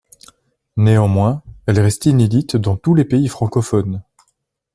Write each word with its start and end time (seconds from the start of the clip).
Néanmoins, 0.77 1.43
elle 1.67 1.79
reste 1.79 2.07
inédite 2.07 2.55
dans 2.57 2.75
tous 2.75 2.95
les 2.95 3.05
pays 3.05 3.27
francophones. 3.27 4.01